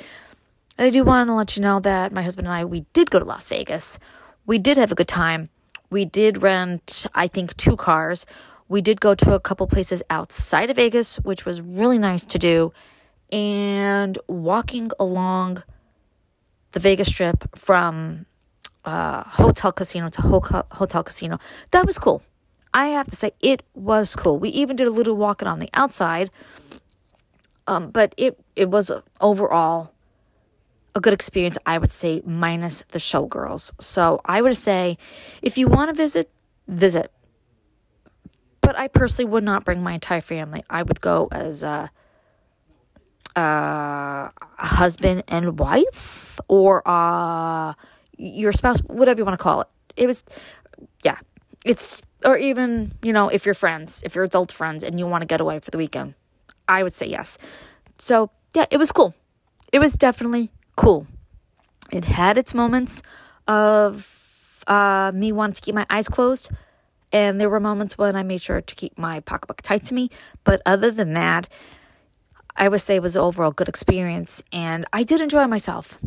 I 0.77 0.89
do 0.89 1.03
want 1.03 1.27
to 1.27 1.33
let 1.33 1.55
you 1.55 1.61
know 1.61 1.79
that 1.81 2.11
my 2.11 2.23
husband 2.23 2.47
and 2.47 2.55
I, 2.55 2.65
we 2.65 2.85
did 2.93 3.11
go 3.11 3.19
to 3.19 3.25
Las 3.25 3.47
Vegas. 3.47 3.99
We 4.45 4.57
did 4.57 4.77
have 4.77 4.91
a 4.91 4.95
good 4.95 5.07
time. 5.07 5.49
We 5.89 6.05
did 6.05 6.41
rent, 6.41 7.05
I 7.13 7.27
think, 7.27 7.55
two 7.57 7.75
cars. 7.75 8.25
We 8.67 8.81
did 8.81 8.99
go 8.99 9.13
to 9.13 9.33
a 9.33 9.39
couple 9.39 9.67
places 9.67 10.01
outside 10.09 10.69
of 10.69 10.77
Vegas, 10.77 11.17
which 11.17 11.45
was 11.45 11.61
really 11.61 11.99
nice 11.99 12.25
to 12.25 12.39
do 12.39 12.73
and 13.33 14.19
walking 14.27 14.91
along 14.99 15.63
the 16.73 16.79
Vegas 16.79 17.07
Strip 17.07 17.57
from 17.57 18.27
uh, 18.85 19.23
hotel 19.25 19.71
casino 19.71 20.07
to 20.09 20.21
ho- 20.21 20.63
hotel 20.71 21.03
casino. 21.03 21.39
That 21.71 21.87
was 21.87 21.97
cool. 21.97 22.21
I 22.75 22.87
have 22.87 23.07
to 23.07 23.15
say, 23.15 23.31
it 23.41 23.63
was 23.73 24.15
cool. 24.15 24.37
We 24.37 24.49
even 24.49 24.75
did 24.75 24.85
a 24.85 24.91
little 24.91 25.17
walking 25.17 25.47
on 25.47 25.57
the 25.57 25.69
outside, 25.73 26.29
um, 27.65 27.89
but 27.89 28.13
it 28.17 28.39
it 28.55 28.69
was 28.69 28.91
overall 29.19 29.93
a 30.93 30.99
good 30.99 31.13
experience. 31.13 31.57
I 31.65 31.79
would 31.79 31.91
say, 31.91 32.21
minus 32.25 32.83
the 32.89 32.99
showgirls. 32.99 33.71
So 33.79 34.21
I 34.25 34.43
would 34.43 34.57
say, 34.57 34.99
if 35.41 35.57
you 35.57 35.67
want 35.67 35.89
to 35.89 35.95
visit, 35.95 36.29
visit. 36.67 37.11
But 38.61 38.77
I 38.77 38.87
personally 38.89 39.29
would 39.31 39.43
not 39.43 39.65
bring 39.65 39.81
my 39.81 39.93
entire 39.93 40.21
family. 40.21 40.63
I 40.69 40.83
would 40.83 41.01
go 41.01 41.29
as. 41.31 41.63
Uh, 41.63 41.87
uh, 43.35 44.29
husband 44.57 45.23
and 45.27 45.59
wife 45.59 46.39
or 46.47 46.81
uh, 46.87 47.73
your 48.17 48.51
spouse, 48.51 48.79
whatever 48.81 49.19
you 49.19 49.25
want 49.25 49.37
to 49.37 49.43
call 49.43 49.61
it. 49.61 49.67
It 49.95 50.07
was, 50.07 50.23
yeah, 51.03 51.17
it's, 51.65 52.01
or 52.25 52.37
even, 52.37 52.91
you 53.01 53.13
know, 53.13 53.29
if 53.29 53.45
you're 53.45 53.55
friends, 53.55 54.03
if 54.05 54.15
you're 54.15 54.23
adult 54.23 54.51
friends 54.51 54.83
and 54.83 54.99
you 54.99 55.07
want 55.07 55.21
to 55.21 55.27
get 55.27 55.41
away 55.41 55.59
for 55.59 55.71
the 55.71 55.77
weekend, 55.77 56.15
I 56.67 56.83
would 56.83 56.93
say 56.93 57.07
yes. 57.07 57.37
So, 57.97 58.29
yeah, 58.53 58.65
it 58.71 58.77
was 58.77 58.91
cool. 58.91 59.13
It 59.71 59.79
was 59.79 59.95
definitely 59.95 60.51
cool. 60.75 61.07
It 61.91 62.05
had 62.05 62.37
its 62.37 62.53
moments 62.53 63.03
of 63.47 64.63
uh, 64.67 65.11
me 65.13 65.31
wanting 65.31 65.53
to 65.53 65.61
keep 65.61 65.75
my 65.75 65.85
eyes 65.89 66.07
closed. 66.07 66.51
And 67.11 67.39
there 67.39 67.49
were 67.49 67.59
moments 67.59 67.97
when 67.97 68.15
I 68.15 68.23
made 68.23 68.41
sure 68.41 68.61
to 68.61 68.75
keep 68.75 68.97
my 68.97 69.19
pocketbook 69.19 69.61
tight 69.61 69.85
to 69.87 69.93
me. 69.93 70.09
But 70.43 70.61
other 70.65 70.89
than 70.89 71.13
that, 71.13 71.47
I 72.55 72.67
would 72.67 72.81
say 72.81 72.95
it 72.95 73.01
was 73.01 73.17
overall 73.17 73.51
good 73.51 73.69
experience 73.69 74.43
and 74.51 74.85
I 74.93 75.03
did 75.03 75.21
enjoy 75.21 75.47
myself. 75.47 75.97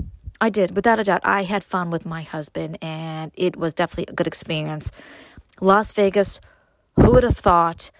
I 0.41 0.51
did, 0.51 0.77
without 0.77 1.01
a 1.01 1.05
doubt. 1.05 1.23
I 1.25 1.45
had 1.45 1.65
fun 1.65 1.91
with 1.91 2.05
my 2.05 2.23
husband 2.23 2.79
and 2.83 3.33
it 3.35 3.57
was 3.57 3.75
definitely 3.75 4.13
a 4.13 4.15
good 4.15 4.27
experience. 4.27 4.93
Las 5.61 5.93
Vegas, 5.93 6.41
who 6.97 7.13
would 7.13 7.23
have 7.23 7.37
thought? 7.37 7.91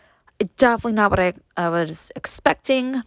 Definitely 0.57 0.93
not 0.93 1.11
what 1.11 1.21
I, 1.21 1.33
I 1.57 1.71
was 1.71 2.13
expecting. 2.15 3.03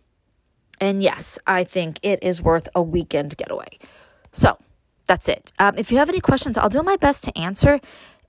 And 0.81 1.03
yes, 1.03 1.37
I 1.45 1.63
think 1.63 1.99
it 2.01 2.23
is 2.23 2.41
worth 2.41 2.67
a 2.73 2.81
weekend 2.81 3.37
getaway. 3.37 3.77
So 4.31 4.57
that's 5.05 5.29
it. 5.29 5.51
Um, 5.59 5.77
if 5.77 5.91
you 5.91 5.97
have 5.99 6.09
any 6.09 6.21
questions, 6.21 6.57
I'll 6.57 6.69
do 6.69 6.83
my 6.83 6.97
best 6.97 7.23
to 7.25 7.37
answer. 7.37 7.79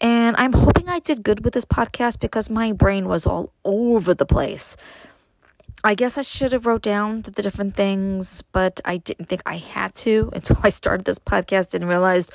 And 0.01 0.35
I'm 0.39 0.53
hoping 0.53 0.89
I 0.89 0.99
did 0.99 1.23
good 1.23 1.45
with 1.45 1.55
this 1.55 1.65
podcast 1.65 2.21
because 2.21 2.49
my 2.49 2.73
brain 2.73 3.07
was 3.07 3.27
all 3.27 3.53
over 3.65 4.15
the 4.15 4.27
place. 4.27 4.77
I 5.83 5.95
guess 5.95 6.19
I 6.19 6.23
should 6.23 6.53
have 6.53 6.67
wrote 6.67 6.83
down 6.83 7.23
the 7.23 7.31
different 7.31 7.75
things, 7.75 8.43
but 8.53 8.83
I 8.85 8.99
didn't 8.99 9.27
think 9.27 9.41
I 9.47 9.57
had 9.57 9.95
to 9.97 10.31
until 10.35 10.59
I 10.63 10.69
started 10.69 11.07
this 11.07 11.19
podcast 11.19 11.73
and 11.73 11.89
realized, 11.89 12.33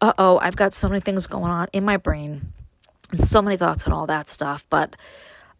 uh 0.00 0.12
oh, 0.16 0.38
I've 0.38 0.54
got 0.54 0.74
so 0.74 0.88
many 0.88 1.00
things 1.00 1.26
going 1.26 1.50
on 1.50 1.66
in 1.72 1.84
my 1.84 1.96
brain 1.96 2.52
and 3.10 3.20
so 3.20 3.42
many 3.42 3.56
thoughts 3.56 3.84
and 3.84 3.92
all 3.92 4.06
that 4.06 4.28
stuff. 4.28 4.64
But 4.70 4.94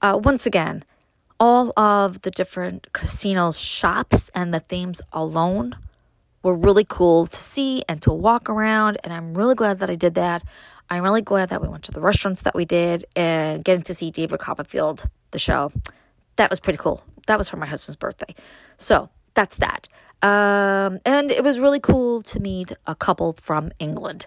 uh, 0.01 0.21
once 0.23 0.47
again, 0.47 0.85
all 1.41 1.73
of 1.77 2.23
the 2.23 2.31
different 2.31 2.93
casinos, 2.93 3.59
shops, 3.59 4.31
and 4.35 4.55
the 4.55 4.61
themes 4.61 5.01
alone 5.13 5.77
were 6.45 6.55
really 6.55 6.85
cool 6.89 7.27
to 7.27 7.37
see 7.37 7.83
and 7.89 8.01
to 8.03 8.13
walk 8.13 8.49
around. 8.49 8.99
And 9.03 9.13
I'm 9.13 9.35
really 9.35 9.57
glad 9.57 9.81
that 9.81 9.91
I 9.91 9.97
did 9.97 10.15
that. 10.15 10.45
I'm 10.89 11.03
really 11.03 11.23
glad 11.23 11.49
that 11.49 11.61
we 11.61 11.67
went 11.67 11.83
to 11.85 11.93
the 11.93 12.01
restaurants 12.01 12.43
that 12.43 12.55
we 12.55 12.65
did 12.65 13.07
and 13.17 13.65
getting 13.65 13.83
to 13.83 13.95
see 13.95 14.13
David 14.13 14.39
Copperfield, 14.39 15.09
the 15.33 15.39
show. 15.39 15.73
That 16.37 16.51
was 16.51 16.61
pretty 16.61 16.79
cool 16.79 17.03
that 17.27 17.39
was 17.39 17.49
for 17.49 17.57
my 17.57 17.67
husband's 17.67 17.97
birthday. 17.97 18.35
So 18.77 19.09
that's 19.35 19.57
that. 19.57 19.89
Um, 20.23 21.01
and 21.05 21.31
it 21.31 21.45
was 21.45 21.61
really 21.61 21.81
cool 21.81 22.23
to 22.23 22.41
meet 22.41 22.73
a 22.87 22.95
couple 22.95 23.35
from 23.41 23.73
England. 23.79 24.27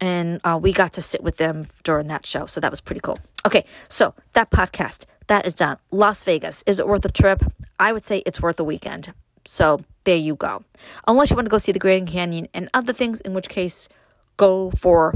and 0.00 0.40
uh, 0.44 0.58
we 0.60 0.72
got 0.72 0.92
to 0.92 1.02
sit 1.02 1.22
with 1.22 1.36
them 1.38 1.66
during 1.82 2.06
that 2.08 2.24
show. 2.24 2.46
So 2.46 2.60
that 2.60 2.70
was 2.70 2.80
pretty 2.80 3.00
cool. 3.00 3.18
Okay, 3.46 3.64
so 3.88 4.14
that 4.34 4.50
podcast, 4.50 5.06
that 5.26 5.46
is 5.46 5.54
done. 5.54 5.78
Las 5.90 6.24
Vegas, 6.24 6.62
is 6.66 6.78
it 6.80 6.86
worth 6.86 7.04
a 7.04 7.10
trip? 7.10 7.42
I 7.78 7.92
would 7.92 8.04
say 8.04 8.22
it's 8.26 8.40
worth 8.40 8.60
a 8.60 8.64
weekend. 8.64 9.12
So 9.44 9.80
there 10.04 10.16
you 10.16 10.36
go. 10.36 10.64
Unless 11.06 11.30
you 11.30 11.36
want 11.36 11.46
to 11.46 11.50
go 11.50 11.58
see 11.58 11.72
the 11.72 11.78
Grand 11.78 12.08
Canyon 12.08 12.48
and 12.54 12.68
other 12.74 12.92
things, 12.92 13.20
in 13.20 13.34
which 13.34 13.48
case, 13.48 13.88
go 14.36 14.70
for 14.70 15.14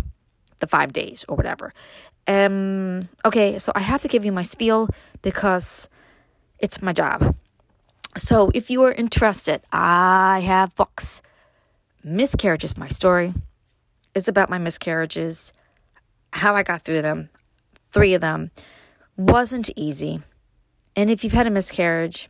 the 0.61 0.67
five 0.67 0.93
days 0.93 1.25
or 1.29 1.37
whatever. 1.37 1.73
Um, 2.27 3.09
okay, 3.25 3.59
so 3.59 3.73
I 3.75 3.81
have 3.81 4.03
to 4.03 4.09
give 4.09 4.25
you 4.25 4.33
my 4.33 4.43
spiel 4.43 4.89
because 5.23 5.89
it's 6.63 6.81
my 6.81 6.93
job. 6.95 7.37
So 8.17 8.51
if 8.55 8.71
you 8.71 8.83
are 8.85 8.93
interested, 8.93 9.61
I 9.73 10.41
have 10.41 10.75
books. 10.77 11.21
Miscarriage 12.05 12.65
is 12.65 12.79
my 12.79 12.89
story. 12.89 13.35
It's 14.15 14.29
about 14.29 14.51
my 14.51 14.59
miscarriages, 14.59 15.53
how 16.33 16.55
I 16.55 16.63
got 16.63 16.83
through 16.83 17.03
them. 17.03 17.31
Three 17.91 18.15
of 18.15 18.21
them 18.21 18.51
wasn't 19.17 19.71
easy. 19.77 20.21
And 20.95 21.11
if 21.11 21.25
you've 21.25 21.33
had 21.33 21.47
a 21.47 21.51
miscarriage, 21.51 22.29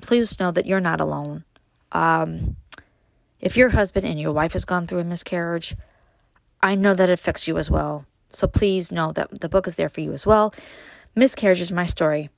please 0.00 0.40
know 0.40 0.50
that 0.50 0.66
you're 0.66 0.80
not 0.80 1.00
alone. 1.00 1.44
Um, 1.92 2.56
if 3.40 3.56
your 3.56 3.70
husband 3.70 4.06
and 4.06 4.18
your 4.18 4.32
wife 4.32 4.52
has 4.54 4.64
gone 4.64 4.86
through 4.86 5.00
a 5.00 5.04
miscarriage, 5.04 5.76
I 6.62 6.74
know 6.74 6.94
that 6.94 7.10
it 7.10 7.12
affects 7.12 7.46
you 7.46 7.58
as 7.58 7.70
well. 7.70 8.06
So 8.30 8.46
please 8.46 8.90
know 8.90 9.12
that 9.12 9.40
the 9.40 9.48
book 9.48 9.66
is 9.66 9.76
there 9.76 9.88
for 9.88 10.00
you 10.00 10.12
as 10.12 10.26
well. 10.26 10.54
Miscarriage 11.14 11.60
is 11.60 11.72
my 11.72 11.86
story. 11.86 12.30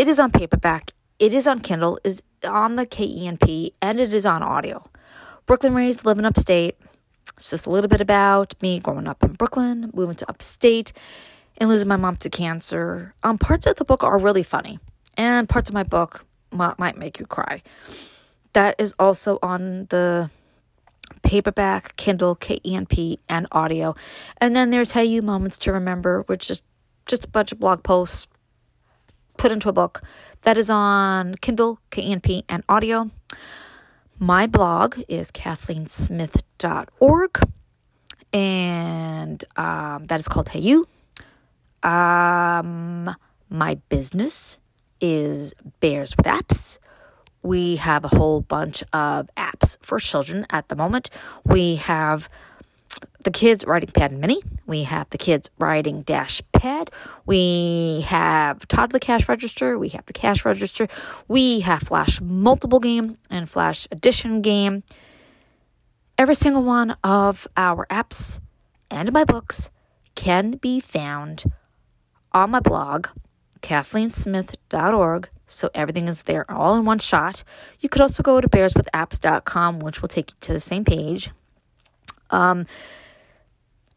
It 0.00 0.08
is 0.08 0.18
on 0.18 0.30
paperback, 0.30 0.92
it 1.18 1.34
is 1.34 1.46
on 1.46 1.60
Kindle, 1.60 1.98
is 2.04 2.22
on 2.42 2.76
the 2.76 2.86
KENP, 2.86 3.74
and 3.82 4.00
it 4.00 4.14
is 4.14 4.24
on 4.24 4.42
audio. 4.42 4.88
Brooklyn 5.44 5.74
raised, 5.74 6.06
living 6.06 6.24
upstate. 6.24 6.78
It's 7.36 7.50
just 7.50 7.66
a 7.66 7.68
little 7.68 7.90
bit 7.90 8.00
about 8.00 8.54
me 8.62 8.80
growing 8.80 9.06
up 9.06 9.22
in 9.22 9.34
Brooklyn, 9.34 9.90
moving 9.92 10.14
to 10.14 10.30
upstate, 10.30 10.94
and 11.58 11.68
losing 11.68 11.86
my 11.86 11.96
mom 11.98 12.16
to 12.16 12.30
cancer. 12.30 13.12
Um, 13.22 13.36
parts 13.36 13.66
of 13.66 13.76
the 13.76 13.84
book 13.84 14.02
are 14.02 14.16
really 14.16 14.42
funny, 14.42 14.78
and 15.18 15.46
parts 15.46 15.68
of 15.68 15.74
my 15.74 15.82
book 15.82 16.24
might, 16.50 16.78
might 16.78 16.96
make 16.96 17.20
you 17.20 17.26
cry. 17.26 17.60
That 18.54 18.76
is 18.78 18.94
also 18.98 19.38
on 19.42 19.84
the 19.90 20.30
paperback, 21.22 21.94
Kindle, 21.96 22.36
KENP, 22.36 23.18
and 23.28 23.46
audio. 23.52 23.94
And 24.38 24.56
then 24.56 24.70
there's 24.70 24.92
Hey 24.92 25.04
You 25.04 25.20
Moments 25.20 25.58
to 25.58 25.72
Remember, 25.72 26.22
which 26.22 26.50
is 26.50 26.62
just 27.04 27.26
a 27.26 27.28
bunch 27.28 27.52
of 27.52 27.60
blog 27.60 27.82
posts 27.82 28.28
put 29.40 29.50
into 29.50 29.68
a 29.70 29.72
book 29.72 30.02
that 30.42 30.58
is 30.58 30.68
on 30.68 31.34
Kindle, 31.36 31.78
KENP, 31.90 32.44
and 32.46 32.62
audio. 32.68 33.10
My 34.18 34.46
blog 34.46 35.00
is 35.08 35.32
kathleensmith.org, 35.32 37.40
and 38.34 39.44
um, 39.56 40.06
that 40.08 40.20
is 40.20 40.28
called 40.28 40.50
Hey 40.50 40.60
You. 40.60 40.86
Um, 41.82 43.16
my 43.48 43.76
business 43.88 44.60
is 45.00 45.54
Bears 45.80 46.14
with 46.18 46.26
Apps. 46.26 46.78
We 47.42 47.76
have 47.76 48.04
a 48.04 48.08
whole 48.08 48.42
bunch 48.42 48.84
of 48.92 49.30
apps 49.38 49.78
for 49.80 49.98
children 49.98 50.44
at 50.50 50.68
the 50.68 50.76
moment. 50.76 51.08
We 51.46 51.76
have 51.76 52.28
the 53.22 53.30
kids 53.30 53.64
writing 53.66 53.90
pad 53.90 54.12
mini. 54.12 54.42
We 54.66 54.84
have 54.84 55.10
the 55.10 55.18
kids 55.18 55.50
writing 55.58 56.02
dash 56.02 56.42
pad. 56.52 56.90
We 57.26 58.04
have 58.06 58.66
toddler 58.68 58.98
cash 58.98 59.28
register. 59.28 59.78
We 59.78 59.90
have 59.90 60.06
the 60.06 60.12
cash 60.12 60.44
register. 60.44 60.88
We 61.28 61.60
have 61.60 61.82
flash 61.82 62.20
multiple 62.20 62.80
game 62.80 63.18
and 63.28 63.48
flash 63.48 63.86
addition 63.90 64.42
game. 64.42 64.82
Every 66.16 66.34
single 66.34 66.62
one 66.62 66.96
of 67.02 67.46
our 67.56 67.86
apps 67.90 68.40
and 68.90 69.12
my 69.12 69.24
books 69.24 69.70
can 70.14 70.52
be 70.52 70.80
found 70.80 71.44
on 72.32 72.50
my 72.50 72.60
blog, 72.60 73.08
kathleensmith.org. 73.62 75.28
So 75.46 75.68
everything 75.74 76.08
is 76.08 76.22
there 76.22 76.48
all 76.50 76.76
in 76.76 76.84
one 76.84 76.98
shot. 76.98 77.42
You 77.80 77.88
could 77.88 78.02
also 78.02 78.22
go 78.22 78.40
to 78.40 78.48
bearswithapps.com, 78.48 79.80
which 79.80 80.00
will 80.00 80.08
take 80.08 80.30
you 80.30 80.36
to 80.42 80.52
the 80.52 80.60
same 80.60 80.84
page. 80.84 81.30
Um, 82.30 82.66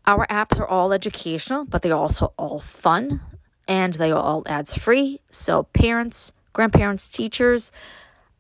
our 0.06 0.28
apps 0.28 0.60
are 0.60 0.68
all 0.68 0.92
educational, 0.92 1.66
but 1.66 1.82
they're 1.82 1.96
also 1.96 2.34
all 2.38 2.60
fun 2.60 3.22
and 3.68 3.94
they 3.94 4.12
are 4.12 4.22
all 4.22 4.44
ads 4.46 4.78
free. 4.78 5.22
So, 5.32 5.64
parents, 5.64 6.34
grandparents, 6.52 7.10
teachers, 7.10 7.72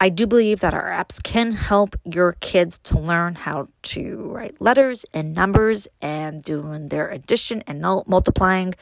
I 0.02 0.10
do 0.10 0.28
believe 0.28 0.60
that 0.60 0.73
our 0.73 0.89
apps 0.89 1.23
can 1.23 1.54
help 1.54 1.95
your 2.04 2.34
kids 2.41 2.78
to 2.80 2.99
learn 2.99 3.36
how 3.36 3.69
to 3.84 4.17
write 4.34 4.60
letters 4.60 5.06
and 5.13 5.34
numbers 5.34 5.88
and 6.02 6.43
doing 6.43 6.89
their 6.89 7.08
addition 7.08 7.63
and 7.67 7.82
multiplying. 7.82 8.73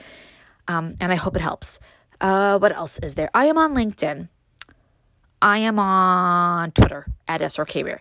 Um, 0.67 0.95
and 0.99 1.11
I 1.11 1.15
hope 1.15 1.35
it 1.35 1.41
helps. 1.41 1.79
Uh, 2.19 2.57
what 2.57 2.71
else 2.71 2.97
is 2.99 3.15
there? 3.15 3.29
I 3.35 3.45
am 3.45 3.57
on 3.57 3.75
LinkedIn. 3.75 4.29
I 5.41 5.57
am 5.59 5.77
on 5.77 6.71
Twitter 6.71 7.05
at 7.27 7.41
SRKbear. 7.41 7.99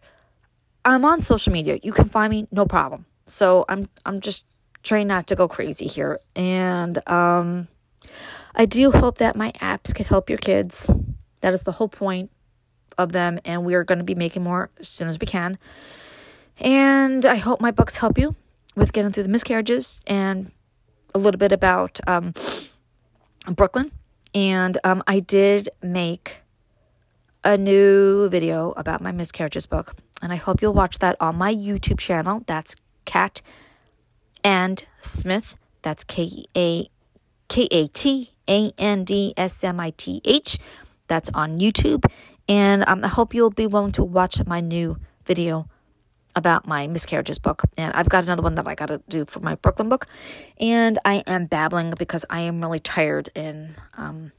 I'm 0.85 1.05
on 1.05 1.21
social 1.21 1.53
media. 1.53 1.79
You 1.83 1.93
can 1.93 2.09
find 2.09 2.31
me, 2.31 2.47
no 2.51 2.65
problem. 2.65 3.05
So 3.27 3.65
I'm 3.69 3.89
I'm 4.05 4.21
just 4.21 4.45
trying 4.83 5.09
not 5.09 5.27
to 5.29 5.35
go 5.35 5.49
crazy 5.49 5.87
here. 5.87 6.19
And 6.35 7.07
um, 7.09 7.69
I 8.55 8.67
do 8.67 8.91
hope 8.91 9.19
that 9.19 9.37
my 9.37 9.53
apps 9.61 9.95
could 9.95 10.07
help 10.07 10.29
your 10.29 10.39
kids. 10.39 10.91
That 11.41 11.55
is 11.55 11.63
the 11.63 11.73
whole 11.73 11.89
point 11.89 12.31
of 12.99 13.13
them, 13.13 13.39
and 13.45 13.65
we 13.65 13.75
are 13.75 13.85
going 13.85 13.99
to 13.99 14.05
be 14.05 14.15
making 14.15 14.43
more 14.43 14.71
as 14.79 14.89
soon 14.89 15.09
as 15.09 15.19
we 15.19 15.27
can. 15.27 15.59
And 16.59 17.25
I 17.25 17.37
hope 17.37 17.61
my 17.61 17.71
books 17.71 17.97
help 17.97 18.19
you 18.19 18.35
with 18.77 18.93
getting 18.93 19.13
through 19.13 19.23
the 19.23 19.31
miscarriages 19.31 20.03
and 20.07 20.51
a 21.15 21.19
little 21.19 21.39
bit 21.39 21.53
about 21.53 21.99
um, 22.07 22.35
Brooklyn 23.47 23.91
and 24.35 24.79
um, 24.85 25.03
I 25.07 25.21
did 25.21 25.69
make 25.83 26.43
a 27.43 27.57
new 27.57 28.29
video 28.29 28.73
about 28.73 29.01
my 29.01 29.13
miscarriages 29.13 29.67
book, 29.67 29.97
and 30.23 30.33
I 30.33 30.37
hope 30.37 30.63
you'll 30.63 30.75
watch 30.75 30.99
that 30.99 31.17
on 31.21 31.37
my 31.37 31.53
YouTube 31.53 31.99
channel. 31.99 32.43
That's 32.47 32.77
Cat 33.05 33.43
and 34.45 34.85
Smith. 34.99 35.57
That's 35.83 36.05
K 36.05 36.45
A 36.57 36.89
K 37.49 37.69
A 37.71 37.87
T 37.89 38.33
A 38.49 38.73
N 38.79 39.05
D 39.05 39.35
S 39.37 39.63
M 39.65 39.81
I 39.81 39.91
T 39.91 40.21
H. 40.25 40.59
That's 41.09 41.31
on 41.35 41.59
YouTube, 41.59 42.05
and 42.49 42.85
um, 42.87 43.05
I 43.05 43.09
hope 43.09 43.35
you'll 43.35 43.51
be 43.51 43.67
willing 43.67 43.93
to 43.93 44.05
watch 44.05 44.45
my 44.47 44.61
new 44.61 44.99
video 45.25 45.69
about 46.37 46.67
my 46.67 46.87
miscarriages 46.87 47.39
book. 47.39 47.63
And 47.77 47.93
I've 47.93 48.09
got 48.09 48.25
another 48.25 48.43
one 48.43 48.55
that 48.55 48.67
I 48.67 48.75
got 48.75 48.87
to 48.87 49.03
do 49.09 49.25
for 49.27 49.41
my 49.41 49.55
Brooklyn 49.57 49.89
book. 49.89 50.07
And 50.59 50.99
I 51.05 51.23
am 51.27 51.47
babbling 51.47 51.95
because 51.99 52.25
I 52.31 52.41
am 52.41 52.61
really 52.61 52.81
tired. 52.81 53.31
And 53.35 53.75
um, 53.97 54.33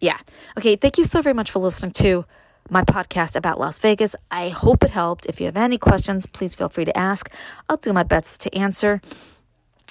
yeah. 0.00 0.18
Okay. 0.58 0.76
Thank 0.76 0.98
you 0.98 1.04
so 1.04 1.22
very 1.22 1.34
much 1.34 1.50
for 1.50 1.58
listening 1.58 1.92
to 1.92 2.24
my 2.70 2.82
podcast 2.82 3.36
about 3.36 3.60
Las 3.60 3.78
Vegas. 3.78 4.16
I 4.30 4.48
hope 4.48 4.82
it 4.82 4.90
helped. 4.90 5.26
If 5.26 5.40
you 5.40 5.46
have 5.46 5.56
any 5.56 5.78
questions, 5.78 6.26
please 6.26 6.54
feel 6.54 6.68
free 6.68 6.84
to 6.84 6.96
ask. 6.96 7.30
I'll 7.68 7.76
do 7.76 7.92
my 7.92 8.02
best 8.02 8.40
to 8.42 8.54
answer. 8.54 9.00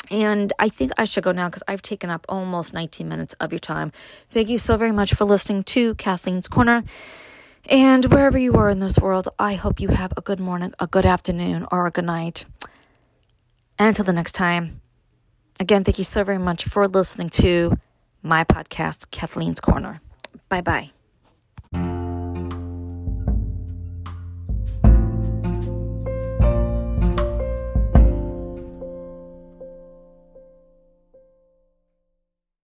And 0.09 0.51
I 0.59 0.69
think 0.69 0.91
I 0.97 1.05
should 1.05 1.23
go 1.23 1.31
now 1.31 1.47
because 1.47 1.63
I've 1.67 1.81
taken 1.81 2.09
up 2.09 2.25
almost 2.27 2.73
19 2.73 3.07
minutes 3.07 3.33
of 3.39 3.51
your 3.51 3.59
time. 3.59 3.91
Thank 4.29 4.49
you 4.49 4.57
so 4.57 4.75
very 4.77 4.91
much 4.91 5.13
for 5.13 5.25
listening 5.25 5.63
to 5.63 5.95
Kathleen's 5.95 6.47
Corner. 6.47 6.83
And 7.69 8.05
wherever 8.05 8.37
you 8.37 8.55
are 8.55 8.69
in 8.69 8.79
this 8.79 8.99
world, 8.99 9.29
I 9.39 9.53
hope 9.53 9.79
you 9.79 9.89
have 9.89 10.13
a 10.17 10.21
good 10.21 10.39
morning, 10.39 10.73
a 10.79 10.87
good 10.87 11.05
afternoon, 11.05 11.65
or 11.71 11.87
a 11.87 11.91
good 11.91 12.05
night. 12.05 12.45
And 13.79 13.89
until 13.89 14.05
the 14.05 14.13
next 14.13 14.33
time, 14.33 14.81
again, 15.59 15.83
thank 15.83 15.97
you 15.97 16.03
so 16.03 16.23
very 16.23 16.37
much 16.37 16.65
for 16.65 16.87
listening 16.87 17.29
to 17.29 17.77
my 18.21 18.43
podcast, 18.43 19.11
Kathleen's 19.11 19.61
Corner. 19.61 20.01
Bye 20.49 20.61
bye. 20.61 21.02